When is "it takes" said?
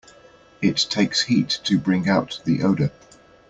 0.63-1.21